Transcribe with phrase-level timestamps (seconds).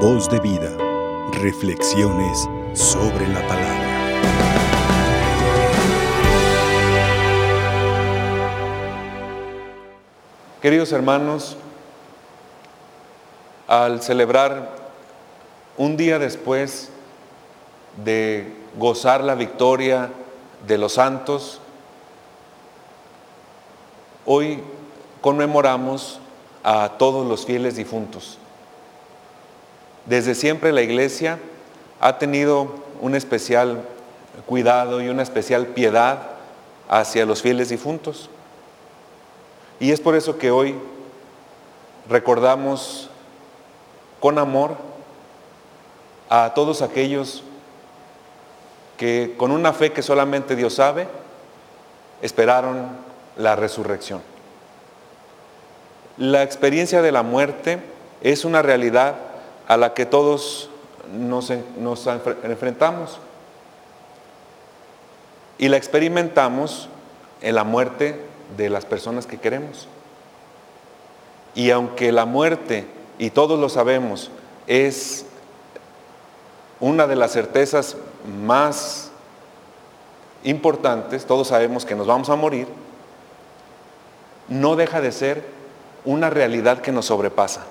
[0.00, 0.76] Voz de vida.
[1.40, 3.86] Reflexiones sobre la palabra.
[10.60, 11.56] Queridos hermanos,
[13.66, 14.70] al celebrar
[15.78, 16.90] un día después
[18.04, 20.10] de gozar la victoria
[20.66, 21.58] de los santos,
[24.26, 24.62] hoy
[25.22, 26.20] conmemoramos
[26.62, 28.38] a todos los fieles difuntos.
[30.06, 31.38] Desde siempre la iglesia
[32.00, 32.68] ha tenido
[33.00, 33.82] un especial
[34.46, 36.22] cuidado y una especial piedad
[36.88, 38.30] hacia los fieles difuntos.
[39.80, 40.76] Y es por eso que hoy
[42.08, 43.10] recordamos
[44.20, 44.76] con amor
[46.30, 47.42] a todos aquellos
[48.96, 51.06] que con una fe que solamente Dios sabe,
[52.22, 52.88] esperaron
[53.36, 54.22] la resurrección.
[56.16, 57.78] La experiencia de la muerte
[58.22, 59.16] es una realidad
[59.68, 60.70] a la que todos
[61.12, 63.18] nos, enfrentamos
[65.58, 66.88] y la experimentamos
[67.40, 68.20] en la muerte
[68.56, 69.88] de las personas que queremos.
[71.54, 72.86] Y aunque la muerte,
[73.18, 74.30] y todos lo sabemos,
[74.66, 75.24] es
[76.80, 77.96] una de las certezas
[78.44, 79.10] más
[80.44, 82.68] importantes, todos sabemos que nos vamos a morir,
[84.48, 85.44] no deja de ser
[86.04, 87.64] una realidad que nos sobrepasa.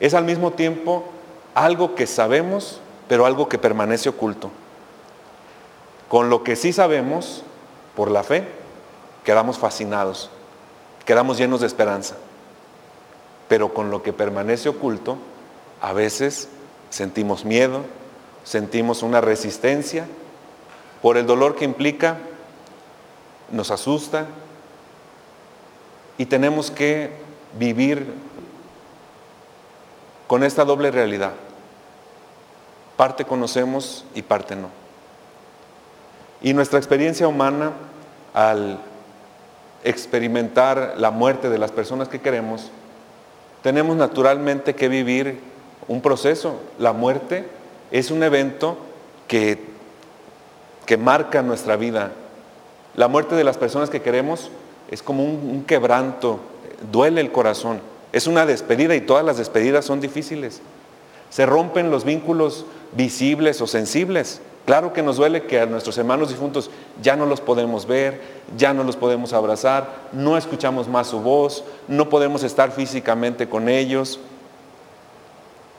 [0.00, 1.04] Es al mismo tiempo
[1.54, 4.50] algo que sabemos, pero algo que permanece oculto.
[6.08, 7.44] Con lo que sí sabemos,
[7.94, 8.46] por la fe,
[9.24, 10.30] quedamos fascinados,
[11.04, 12.16] quedamos llenos de esperanza.
[13.48, 15.16] Pero con lo que permanece oculto,
[15.80, 16.48] a veces
[16.90, 17.82] sentimos miedo,
[18.44, 20.06] sentimos una resistencia
[21.02, 22.18] por el dolor que implica,
[23.50, 24.26] nos asusta
[26.16, 27.10] y tenemos que
[27.58, 28.06] vivir
[30.26, 31.32] con esta doble realidad.
[32.96, 34.68] Parte conocemos y parte no.
[36.42, 37.72] Y nuestra experiencia humana
[38.32, 38.78] al
[39.82, 42.70] experimentar la muerte de las personas que queremos,
[43.62, 45.40] tenemos naturalmente que vivir
[45.88, 46.60] un proceso.
[46.78, 47.48] La muerte
[47.90, 48.76] es un evento
[49.28, 49.58] que,
[50.86, 52.12] que marca nuestra vida.
[52.94, 54.50] La muerte de las personas que queremos
[54.90, 56.40] es como un, un quebranto,
[56.92, 57.80] duele el corazón.
[58.14, 60.60] Es una despedida y todas las despedidas son difíciles.
[61.30, 64.40] Se rompen los vínculos visibles o sensibles.
[64.66, 66.70] Claro que nos duele que a nuestros hermanos difuntos
[67.02, 68.20] ya no los podemos ver,
[68.56, 73.68] ya no los podemos abrazar, no escuchamos más su voz, no podemos estar físicamente con
[73.68, 74.20] ellos.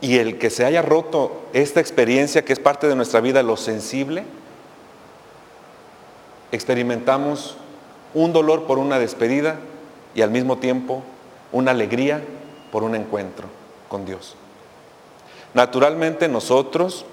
[0.00, 3.56] Y el que se haya roto esta experiencia que es parte de nuestra vida, lo
[3.56, 4.24] sensible,
[6.50, 7.56] experimentamos
[8.12, 9.60] un dolor por una despedida
[10.16, 11.04] y al mismo tiempo
[11.54, 12.20] una alegría
[12.70, 13.46] por un encuentro
[13.88, 14.34] con Dios.
[15.54, 17.06] Naturalmente nosotros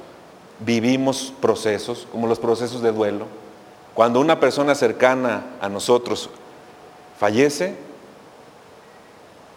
[0.60, 3.28] vivimos procesos, como los procesos de duelo.
[3.94, 6.30] Cuando una persona cercana a nosotros
[7.20, 7.76] fallece,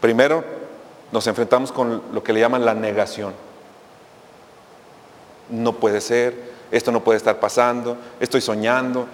[0.01, 0.45] primero
[1.13, 3.33] nos enfrentamos con lo que le llaman la negación.
[5.49, 9.07] No puede ser, esto no puede estar pasando, estoy soñando.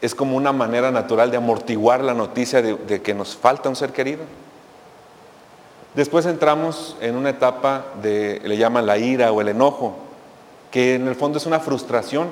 [0.00, 3.92] Es como una manera natural de amortiguar la noticia de, que nos falta un ser
[3.92, 4.24] querido.
[5.96, 9.96] Después entramos en una etapa de, le llaman la ira o el enojo,
[10.70, 12.28] que en el fondo es una frustración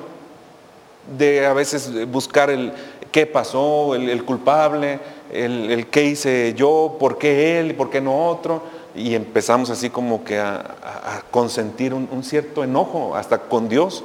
[1.17, 2.73] de a veces buscar el
[3.11, 4.99] qué pasó, el, culpable,
[5.33, 8.61] el, qué hice yo, por qué él y por qué no otro.
[8.93, 14.03] Y empezamos así como que a, consentir un, un cierto enojo hasta con Dios.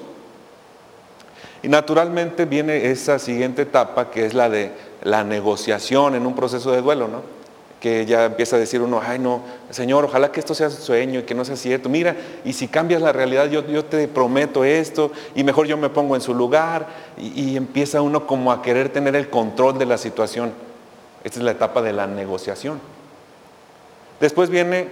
[1.63, 4.73] Y naturalmente viene esa siguiente etapa que es la de
[5.03, 7.40] la negociación en un proceso de duelo, ¿no?
[7.81, 11.23] Que ya empieza a decir uno, ay no, Señor, ojalá que esto sea sueño y
[11.23, 11.89] que no sea cierto.
[11.89, 12.15] Mira,
[12.45, 16.15] y si cambias la realidad, yo, yo te prometo esto, y mejor yo me pongo
[16.15, 16.87] en su lugar,
[17.17, 20.53] y, y, empieza uno como a querer tener el control de la situación.
[21.25, 22.81] Esta es la etapa de la negociación.
[24.21, 24.89] Después viene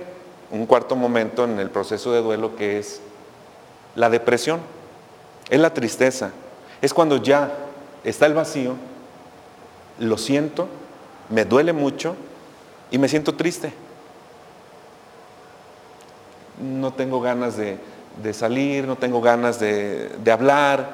[0.50, 3.02] un cuarto momento en el proceso de duelo que es
[3.94, 4.60] la depresión,
[5.50, 6.30] es la tristeza,
[6.80, 7.52] es cuando ya
[8.04, 8.76] está el vacío,
[9.98, 10.68] lo siento,
[11.28, 12.16] me duele mucho,
[12.90, 13.72] y me siento triste.
[16.60, 17.78] No tengo ganas de,
[18.32, 20.88] salir, no tengo ganas de, hablar,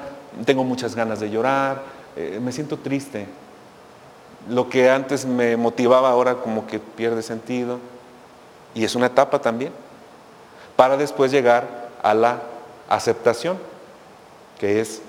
[0.44, 1.82] tengo muchas ganas de llorar,
[2.16, 3.26] eh, me siento triste.
[4.48, 7.78] Lo que antes me motivaba ahora como que pierde sentido.
[8.74, 9.72] Y es una etapa también.
[10.76, 12.42] Para después llegar a la
[12.88, 13.56] aceptación,
[14.58, 15.00] que es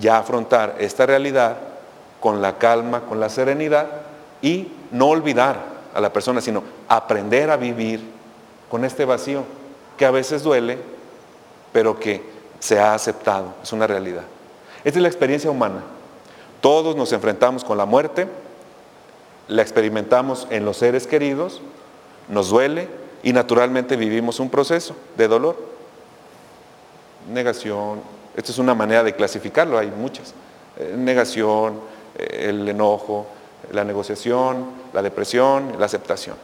[0.00, 1.58] ya afrontar esta realidad
[2.20, 3.86] con la calma, con la serenidad
[4.42, 8.00] y no olvidar a la persona, sino aprender a vivir
[8.70, 9.44] con este vacío.
[9.96, 10.76] que a veces duele,
[11.72, 12.22] pero que
[12.60, 14.24] se ha aceptado, es una realidad.
[14.84, 15.80] Esta es la experiencia humana.
[16.60, 18.28] Todos nos enfrentamos con la muerte,
[19.48, 21.62] la experimentamos en los seres queridos,
[22.28, 22.88] nos duele
[23.22, 25.56] y naturalmente vivimos un proceso de dolor.
[27.32, 28.00] Negación,
[28.36, 30.34] esta es una manera de clasificarlo, hay muchas.
[30.76, 31.80] Eh, negación,
[32.18, 33.26] eh, el enojo,
[33.72, 36.36] la negociación, la depresión, la aceptación.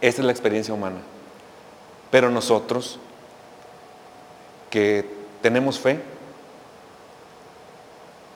[0.00, 0.98] Esa es la experiencia humana.
[2.10, 2.98] Pero nosotros,
[4.70, 5.08] que
[5.42, 6.00] tenemos fe,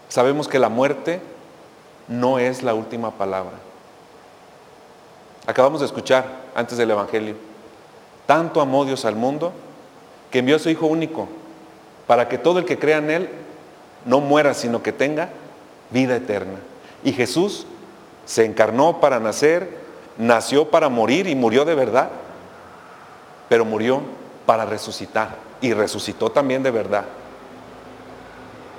[0.09, 1.21] sabemos que la muerte
[2.09, 3.55] no es la última palabra.
[5.47, 7.37] Acabamos de escuchar antes del Evangelio,
[8.27, 9.53] tanto amó Dios al mundo
[10.31, 11.29] que envió a su Hijo único
[12.07, 13.29] para que todo el que crea en Él
[14.05, 15.31] no muera, sino que tenga
[15.91, 16.59] vida eterna.
[17.05, 17.67] Y Jesús
[18.25, 19.79] se encarnó para nacer,
[20.19, 22.11] nació para morir y murió de verdad,
[23.49, 24.01] pero murió
[24.47, 27.05] para resucitar y resucitó también de verdad.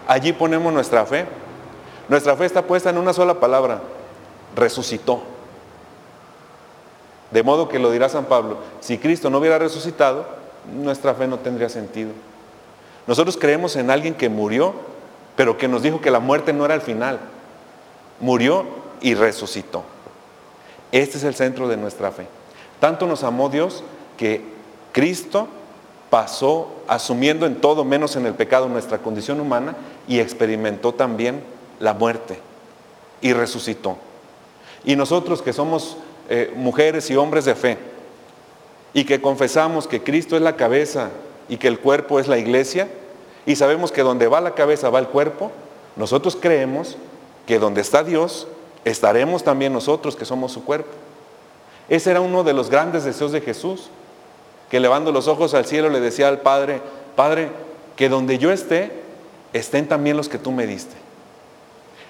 [0.07, 1.25] Allí ponemos nuestra fe.
[2.09, 3.81] Nuestra fe está puesta en una sola palabra,
[4.55, 5.23] resucitó.
[7.31, 10.25] De modo que lo dirá San Pablo, si Cristo no hubiera resucitado,
[10.71, 12.11] nuestra fe no tendría sentido.
[13.07, 14.73] Nosotros creemos en alguien que murió,
[15.35, 17.19] pero que nos dijo que la muerte no era el final.
[18.19, 18.65] Murió
[19.01, 19.83] y resucitó.
[20.91, 22.27] Este es el centro de nuestra fe.
[22.79, 23.83] Tanto nos amó Dios
[24.17, 24.41] que
[24.91, 25.47] Cristo
[26.09, 29.75] pasó asumiendo en todo menos en el pecado nuestra condición humana
[30.07, 31.43] y experimentó también
[31.79, 32.37] la muerte
[33.21, 33.97] y resucitó.
[34.85, 35.97] Y nosotros que somos
[36.29, 37.77] eh, mujeres y hombres de fe
[38.93, 41.09] y que confesamos que Cristo es la cabeza
[41.49, 42.87] y que el cuerpo es la iglesia
[43.45, 45.51] y sabemos que donde va la cabeza va el cuerpo,
[45.95, 46.97] nosotros creemos
[47.45, 48.47] que donde está Dios
[48.85, 50.91] estaremos también nosotros que somos su cuerpo.
[51.89, 53.89] Ese era uno de los grandes deseos de Jesús,
[54.69, 56.81] que levando los ojos al cielo le decía al Padre,
[57.15, 57.49] Padre,
[57.95, 58.91] que donde yo esté,
[59.53, 60.95] estén también los que tú me diste.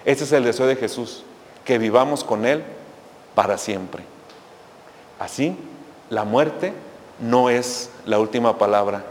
[0.05, 1.23] Ese es el deseo de Jesús,
[1.65, 2.63] que vivamos con Él
[3.35, 4.03] para siempre.
[5.19, 5.55] Así,
[6.09, 6.73] la muerte
[7.19, 9.03] no es la última palabra,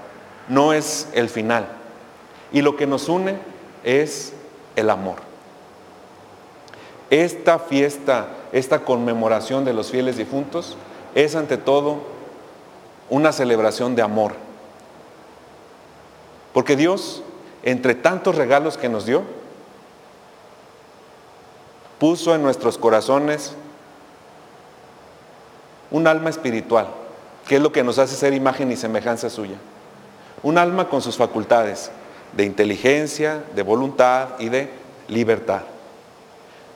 [0.49, 1.67] no es el final.
[2.53, 3.37] Y lo que nos une
[3.85, 4.33] es
[4.77, 5.32] el amor.
[7.13, 10.79] Esta fiesta, esta conmemoración de los fieles difuntos
[11.15, 11.99] es ante todo
[13.11, 14.33] una celebración de amor.
[16.55, 17.23] Porque Dios,
[17.65, 19.25] entre tantos regalos que nos dio,
[21.99, 23.57] puso en nuestros corazones
[25.91, 26.87] un alma espiritual,
[27.47, 29.57] que es lo que nos hace ser imagen y semejanza suya.
[30.43, 31.91] Un alma con sus facultades
[32.35, 34.71] de inteligencia, de voluntad y de
[35.09, 35.61] libertad.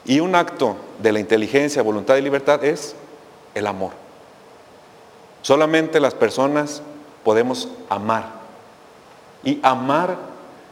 [0.06, 2.94] Y un acto de la inteligencia, voluntad y libertad es
[3.54, 3.92] el amor.
[5.42, 6.82] Solamente las personas
[7.24, 8.24] podemos amar.
[9.42, 10.16] Y amar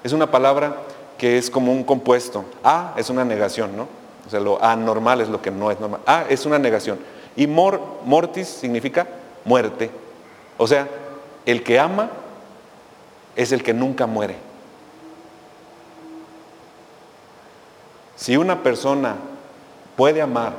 [0.05, 0.77] es una palabra
[1.19, 2.45] que es como un compuesto.
[2.63, 3.89] A es una negación, ¿no?
[4.27, 6.01] O sea, lo anormal es lo que no es normal.
[6.07, 6.99] A es una negación.
[7.37, 9.07] Y mor, mortis significa
[9.45, 9.91] muerte.
[10.57, 10.89] O sea,
[11.45, 12.11] el que ama
[13.37, 14.37] es el que nunca muere.
[18.17, 19.17] Si una persona
[19.97, 20.53] puede amar,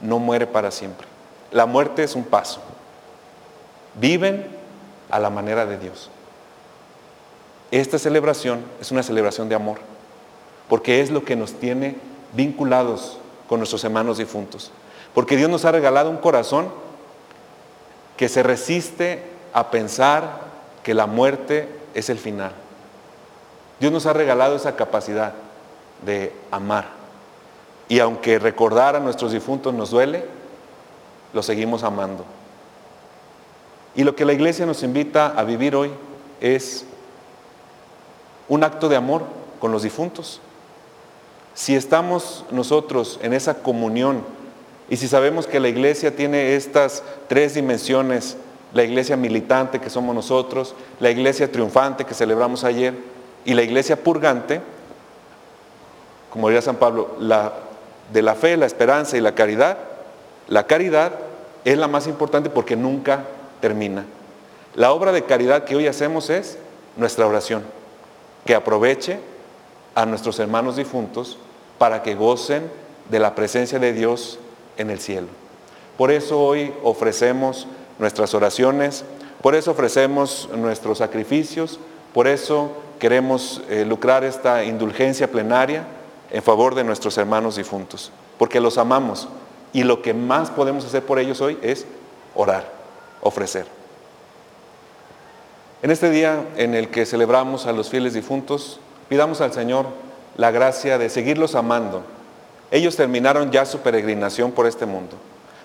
[0.00, 1.06] no muere para siempre.
[1.52, 2.60] La muerte es un paso.
[3.94, 4.46] Viven
[5.10, 6.10] a la manera de Dios.
[7.70, 9.78] Esta celebración es una celebración de amor,
[10.68, 11.96] porque es lo que nos tiene
[12.32, 13.18] vinculados
[13.48, 14.72] con nuestros hermanos difuntos.
[15.14, 16.68] Porque Dios nos ha regalado un corazón
[18.16, 20.40] que se resiste a pensar
[20.82, 22.52] que la muerte es el final.
[23.78, 25.32] Dios nos ha regalado esa capacidad
[26.04, 26.88] de amar.
[27.88, 30.24] Y aunque recordar a nuestros difuntos nos duele,
[31.32, 32.24] los seguimos amando.
[33.94, 35.90] Y lo que la iglesia nos invita a vivir hoy
[36.40, 36.84] es
[38.48, 39.24] un acto de amor
[39.58, 40.40] con los difuntos.
[41.54, 44.22] Si estamos nosotros en esa comunión
[44.88, 48.36] y si sabemos que la iglesia tiene estas tres dimensiones,
[48.72, 52.94] la iglesia militante que somos nosotros, la iglesia triunfante que celebramos ayer
[53.44, 54.60] y la iglesia purgante,
[56.30, 59.78] como diría San Pablo, de la fe, la esperanza y la caridad,
[60.48, 61.12] la caridad
[61.64, 63.24] es la más importante porque nunca
[63.60, 64.04] termina.
[64.74, 66.58] La obra de caridad que hoy hacemos es
[66.96, 67.64] nuestra oración,
[68.44, 69.18] que aproveche
[69.94, 71.38] a nuestros hermanos difuntos
[71.78, 72.70] para que gocen
[73.10, 74.38] de la presencia de Dios
[74.76, 75.26] en el cielo.
[75.96, 77.66] Por eso hoy ofrecemos
[77.98, 79.04] nuestras oraciones,
[79.42, 81.78] por eso ofrecemos nuestros sacrificios,
[82.14, 85.84] por eso queremos eh, lucrar esta indulgencia plenaria
[86.30, 89.28] en favor de nuestros hermanos difuntos, porque los amamos
[89.72, 91.86] y lo que más podemos hacer por ellos hoy es
[92.34, 92.70] orar,
[93.20, 93.66] ofrecer.
[95.82, 99.86] En este día en el que celebramos a los fieles difuntos, pidamos al Señor
[100.36, 102.02] la gracia de seguirlos amando.
[102.70, 105.16] Ellos terminaron ya su peregrinación por este mundo,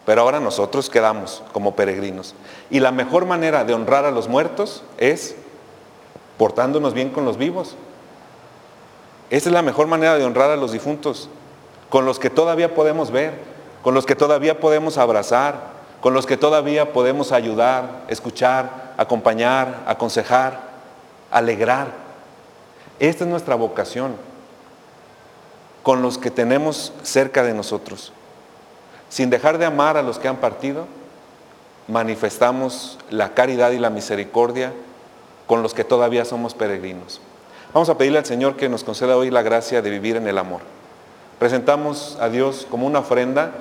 [0.05, 2.33] pero ahora nosotros quedamos como peregrinos.
[2.69, 5.35] Y la mejor manera de honrar a los muertos es
[6.37, 7.75] portándonos bien con los vivos.
[9.29, 11.29] Esa es la mejor manera de honrar a los difuntos,
[11.89, 13.33] con los que todavía podemos ver,
[13.81, 20.59] con los que todavía podemos abrazar, con los que todavía podemos ayudar, escuchar, acompañar, aconsejar,
[21.31, 21.87] alegrar.
[22.99, 24.15] Esta es nuestra vocación,
[25.81, 28.11] con los que tenemos cerca de nosotros.
[29.09, 30.85] Sin dejar de amar a los que han partido,
[31.87, 34.73] manifestamos la caridad y la misericordia
[35.47, 37.21] con los que todavía somos peregrinos.
[37.75, 40.37] Vamos a pedirle al Señor que nos conceda hoy la gracia de vivir en el
[40.37, 40.61] amor.
[41.39, 43.51] Presentamos a Dios como una ofrenda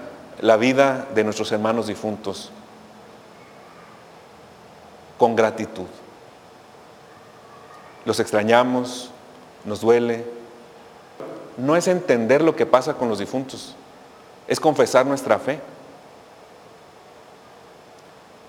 [0.41, 2.53] la vida de nuestros hermanos difuntos
[5.19, 5.89] con gratitud.
[8.05, 9.11] Los extrañamos,
[9.65, 10.25] nos duele.
[11.57, 13.75] No es entender lo que pasa con los difuntos,
[14.47, 15.59] es confesar nuestra fe.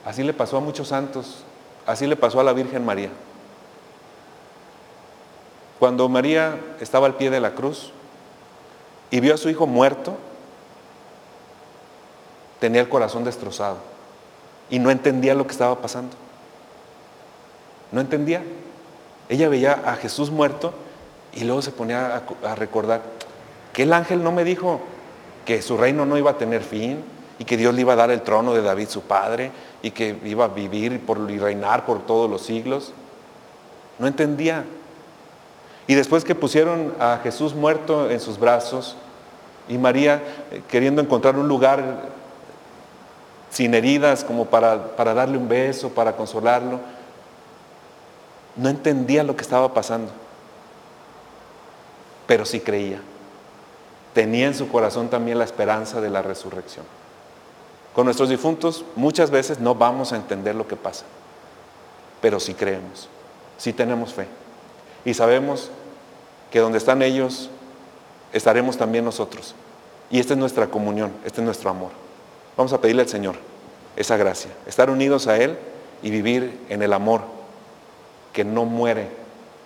[0.06, 1.44] Así le pasó a muchos santos,
[1.88, 3.10] así le pasó a la Virgen María.
[5.80, 7.92] Cuando María estaba al pie de la cruz
[9.12, 10.18] y vio a su hijo muerto,
[12.60, 13.78] tenía el corazón destrozado
[14.70, 16.16] y no entendía lo que estaba pasando.
[17.92, 18.44] No entendía.
[19.30, 20.74] Ella veía a Jesús muerto
[21.34, 23.02] y luego se ponía a, recordar
[23.74, 24.80] que el ángel no me dijo
[25.46, 27.04] que su reino no iba a tener fin
[27.38, 29.52] y que Dios le iba a dar el trono de David su padre
[29.82, 32.94] y que iba a vivir y reinar por todos los siglos.
[34.00, 34.64] No entendía.
[35.88, 38.96] Y después que pusieron a Jesús muerto en sus brazos
[39.68, 42.10] y María eh, queriendo encontrar un lugar
[43.50, 46.80] sin heridas como para, para darle un beso, para consolarlo,
[48.56, 50.12] no entendía lo que estaba pasando,
[52.28, 53.00] pero sí creía.
[54.14, 56.86] Tenía en su corazón también la esperanza de la resurrección.
[57.94, 61.06] Con nuestros difuntos muchas veces no vamos a entender lo que pasa,
[62.22, 63.08] pero sí creemos,
[63.58, 64.28] sí tenemos fe.
[65.06, 65.70] Y sabemos
[66.52, 67.50] que donde están ellos,
[68.34, 69.56] estaremos también nosotros.
[70.10, 71.92] Y esta es nuestra comunión, este es nuestro amor.
[72.58, 73.36] Vamos a pedirle al Señor
[73.96, 75.58] esa gracia, estar unidos a Él
[76.02, 77.22] y vivir en el amor
[78.34, 79.08] que no muere,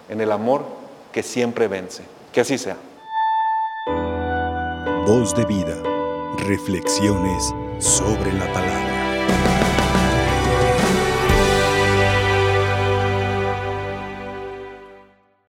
[0.10, 0.66] en el amor
[1.12, 2.04] que siempre vence.
[2.32, 2.78] Que así sea.
[5.08, 5.76] Voz de vida,
[6.38, 9.69] reflexiones sobre la palabra.